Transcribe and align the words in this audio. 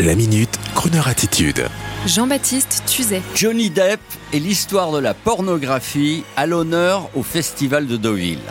La 0.00 0.14
minute, 0.14 0.50
Kroneur 0.74 1.08
attitude. 1.08 1.64
Jean-Baptiste 2.06 2.82
Tuzet. 2.86 3.22
Johnny 3.34 3.70
Depp 3.70 3.98
et 4.34 4.38
l'histoire 4.38 4.92
de 4.92 4.98
la 4.98 5.14
pornographie 5.14 6.22
à 6.36 6.46
l'honneur 6.46 7.08
au 7.14 7.22
Festival 7.22 7.86
de 7.86 7.96
Deauville. 7.96 8.42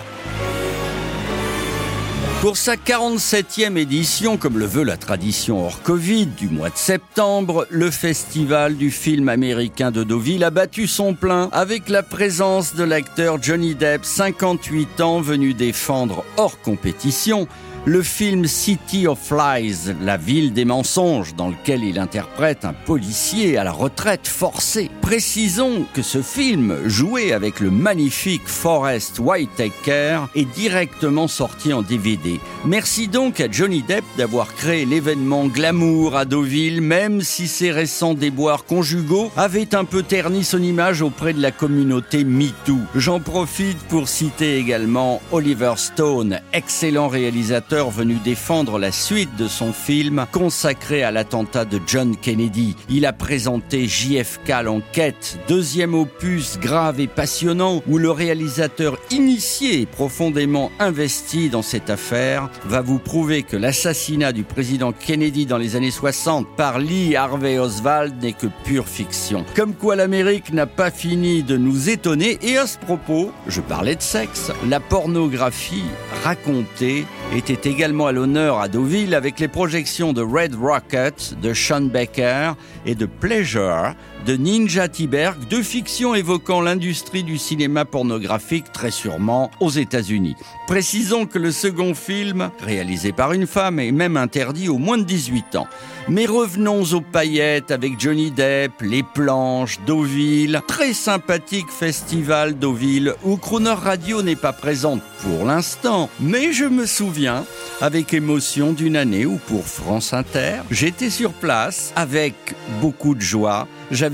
Pour 2.41 2.57
sa 2.57 2.75
47e 2.75 3.77
édition, 3.77 4.37
comme 4.37 4.57
le 4.57 4.65
veut 4.65 4.83
la 4.83 4.97
tradition 4.97 5.63
hors 5.63 5.83
Covid 5.83 6.25
du 6.25 6.49
mois 6.49 6.71
de 6.71 6.77
septembre, 6.77 7.67
le 7.69 7.91
festival 7.91 8.75
du 8.75 8.89
film 8.89 9.29
américain 9.29 9.91
de 9.91 10.03
Deauville 10.03 10.43
a 10.43 10.49
battu 10.49 10.87
son 10.87 11.13
plein 11.13 11.49
avec 11.51 11.89
la 11.89 12.01
présence 12.01 12.73
de 12.73 12.83
l'acteur 12.83 13.37
Johnny 13.39 13.75
Depp, 13.75 14.03
58 14.03 14.99
ans, 15.01 15.21
venu 15.21 15.53
défendre 15.53 16.23
hors 16.37 16.59
compétition 16.61 17.47
le 17.85 18.01
film 18.01 18.47
City 18.47 19.05
of 19.05 19.31
Lies, 19.31 19.93
la 20.01 20.17
ville 20.17 20.53
des 20.53 20.65
mensonges, 20.65 21.35
dans 21.35 21.49
lequel 21.49 21.83
il 21.83 21.99
interprète 21.99 22.65
un 22.65 22.73
policier 22.73 23.57
à 23.57 23.63
la 23.63 23.71
retraite 23.71 24.27
forcée. 24.27 24.89
Précisons 25.01 25.85
que 25.93 26.01
ce 26.01 26.23
film, 26.23 26.77
joué 26.87 27.31
avec 27.31 27.59
le 27.59 27.69
magnifique 27.69 28.47
Forrest 28.47 29.19
Whitaker, 29.19 30.21
est 30.33 30.51
directement 30.55 31.27
sorti 31.27 31.73
en 31.73 31.83
DVD. 31.83 32.39
Merci 32.65 33.07
donc 33.07 33.39
à 33.39 33.51
Johnny 33.51 33.83
Depp 33.83 34.03
d'avoir 34.17 34.55
créé 34.55 34.85
l'événement 34.85 35.45
glamour 35.45 36.15
à 36.15 36.25
Deauville, 36.25 36.81
même 36.81 37.21
si 37.21 37.47
ses 37.47 37.71
récents 37.71 38.15
déboires 38.15 38.65
conjugaux 38.65 39.31
avaient 39.37 39.75
un 39.75 39.85
peu 39.85 40.01
terni 40.01 40.43
son 40.43 40.63
image 40.63 41.03
auprès 41.03 41.33
de 41.33 41.41
la 41.41 41.51
communauté 41.51 42.23
MeToo. 42.23 42.79
J'en 42.95 43.19
profite 43.19 43.77
pour 43.89 44.09
citer 44.09 44.57
également 44.57 45.21
Oliver 45.31 45.73
Stone, 45.77 46.39
excellent 46.51 47.09
réalisateur 47.09 47.74
venu 47.83 48.15
défendre 48.23 48.79
la 48.79 48.91
suite 48.91 49.35
de 49.35 49.47
son 49.47 49.73
film 49.73 50.25
consacré 50.31 51.03
à 51.03 51.11
l'attentat 51.11 51.65
de 51.65 51.79
John 51.85 52.15
Kennedy. 52.15 52.75
Il 52.89 53.05
a 53.05 53.11
présenté 53.11 53.85
JFK 53.87 54.63
l'enquête, 54.63 55.37
deuxième 55.49 55.93
opus 55.93 56.57
grave 56.57 57.01
et 57.01 57.07
passionnant 57.07 57.83
où 57.87 57.97
le 57.97 58.11
réalisateur 58.11 58.97
initié 59.11 59.81
et 59.81 59.85
profondément 59.85 60.71
investi 60.79 61.49
dans 61.49 61.61
cette 61.61 61.89
affaire 61.89 62.49
va 62.65 62.81
vous 62.81 62.99
prouver 62.99 63.43
que 63.43 63.57
l'assassinat 63.57 64.31
du 64.31 64.43
président 64.43 64.93
Kennedy 64.93 65.45
dans 65.45 65.57
les 65.57 65.75
années 65.75 65.91
60 65.91 66.47
par 66.55 66.79
Lee 66.79 67.15
Harvey 67.15 67.59
Oswald 67.59 68.23
n'est 68.23 68.33
que 68.33 68.47
pure 68.63 68.87
fiction. 68.87 69.45
Comme 69.55 69.73
quoi 69.73 69.97
l'Amérique 69.97 70.53
n'a 70.53 70.67
pas 70.67 70.91
fini 70.91 71.43
de 71.43 71.57
nous 71.57 71.89
étonner 71.89 72.39
et 72.41 72.57
à 72.57 72.67
ce 72.67 72.77
propos, 72.77 73.31
je 73.47 73.59
parlais 73.59 73.95
de 73.95 74.01
sexe, 74.01 74.51
la 74.69 74.79
pornographie 74.79 75.83
racontée 76.23 77.05
était 77.33 77.69
également 77.69 78.07
à 78.07 78.11
l'honneur 78.11 78.59
à 78.59 78.67
Deauville 78.67 79.13
avec 79.13 79.39
les 79.39 79.47
projections 79.47 80.13
de 80.13 80.21
Red 80.21 80.55
Rocket 80.55 81.35
de 81.41 81.53
Sean 81.53 81.81
Baker 81.81 82.53
et 82.85 82.95
de 82.95 83.05
Pleasure 83.05 83.93
de 84.25 84.35
Ninja 84.35 84.87
Tiberg, 84.87 85.37
deux 85.49 85.61
fictions 85.61 86.15
évoquant 86.15 86.59
l'industrie 86.59 87.23
du 87.23 87.37
cinéma 87.37 87.85
pornographique 87.85 88.71
très 88.71 88.89
sûrement 88.89 89.51
aux 89.59 89.69
États-Unis. 89.69 90.35
Précisons 90.67 91.27
que 91.27 91.37
le 91.37 91.51
second 91.51 91.93
film, 91.93 92.49
réalisé 92.59 93.11
par 93.11 93.33
une 93.33 93.45
femme, 93.45 93.79
est 93.79 93.91
même 93.91 94.17
interdit 94.17 94.67
aux 94.67 94.79
moins 94.79 94.97
de 94.97 95.03
18 95.03 95.55
ans. 95.57 95.67
Mais 96.07 96.25
revenons 96.25 96.83
aux 96.93 97.01
paillettes 97.01 97.71
avec 97.71 97.99
Johnny 97.99 98.31
Depp, 98.31 98.73
les 98.81 99.01
planches, 99.01 99.79
Deauville, 99.87 100.61
très 100.67 100.93
sympathique 100.93 101.69
festival 101.69 102.57
Deauville 102.57 103.15
où 103.23 103.37
Crooner 103.37 103.73
Radio 103.73 104.21
n'est 104.21 104.35
pas 104.35 104.53
présente 104.53 105.01
pour 105.21 105.45
l'instant, 105.45 106.09
mais 106.19 106.53
je 106.53 106.65
me 106.65 106.85
souviens 106.85 107.43
avec 107.81 108.13
émotion 108.13 108.73
d'une 108.73 108.97
année 108.97 109.25
où 109.25 109.39
pour 109.47 109.65
France 109.65 110.13
Inter, 110.13 110.61
j'étais 110.69 111.09
sur 111.09 111.33
place 111.33 111.91
avec 111.95 112.35
beaucoup 112.81 113.15
de 113.15 113.21
joie. 113.21 113.67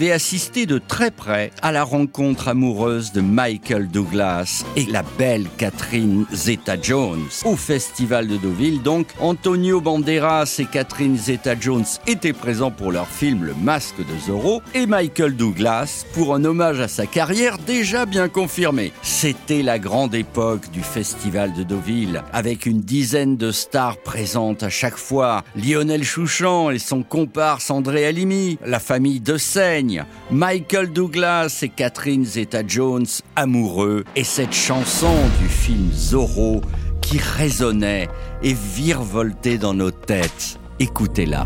Assisté 0.10 0.66
de 0.66 0.80
très 0.80 1.12
près 1.12 1.52
à 1.62 1.72
la 1.72 1.84
rencontre 1.84 2.48
amoureuse 2.48 3.12
de 3.12 3.22
Michael 3.22 3.90
Douglas 3.90 4.66
et 4.76 4.86
la 4.86 5.04
belle 5.18 5.46
Catherine 5.58 6.26
Zeta-Jones. 6.34 7.28
Au 7.46 7.56
festival 7.56 8.28
de 8.28 8.38
Deauville, 8.38 8.82
donc, 8.82 9.08
Antonio 9.20 9.82
Banderas 9.82 10.56
et 10.60 10.66
Catherine 10.66 11.18
Zeta-Jones 11.18 11.86
étaient 12.08 12.34
présents 12.34 12.72
pour 12.72 12.92
leur 12.92 13.08
film 13.08 13.44
Le 13.44 13.54
Masque 13.54 14.00
de 14.00 14.20
Zorro 14.26 14.62
et 14.74 14.86
Michael 14.86 15.36
Douglas 15.36 16.06
pour 16.14 16.34
un 16.34 16.46
hommage 16.46 16.80
à 16.80 16.88
sa 16.88 17.06
carrière 17.06 17.58
déjà 17.58 18.06
bien 18.06 18.30
confirmée. 18.30 18.94
C'était 19.02 19.62
la 19.62 19.78
grande 19.78 20.16
époque 20.16 20.72
du 20.72 20.82
festival 20.82 21.54
de 21.54 21.64
Deauville 21.64 22.24
avec 22.32 22.66
une 22.66 22.82
dizaine 22.82 23.36
de 23.36 23.52
stars 23.52 23.98
présentes 23.98 24.64
à 24.64 24.70
chaque 24.70 24.98
fois. 24.98 25.44
Lionel 25.56 26.04
Chouchan 26.04 26.72
et 26.72 26.80
son 26.80 27.04
comparse 27.04 27.70
André 27.70 28.06
Alimi, 28.06 28.58
la 28.66 28.80
famille 28.80 29.20
de 29.20 29.38
Seigne, 29.38 29.91
Michael 30.30 30.92
Douglas 30.92 31.60
et 31.62 31.70
Catherine 31.70 32.26
Zeta-Jones 32.26 33.06
amoureux 33.36 34.04
et 34.16 34.24
cette 34.24 34.54
chanson 34.54 35.14
du 35.42 35.48
film 35.48 35.92
Zorro 35.92 36.62
qui 37.02 37.18
résonnait 37.18 38.08
et 38.44 38.54
virevoltait 38.54 39.58
dans 39.58 39.74
nos 39.74 39.92
têtes. 39.92 40.60
Écoutez-la. 40.80 41.46